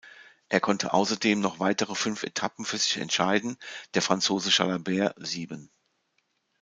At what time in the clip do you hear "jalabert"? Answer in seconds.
4.49-5.15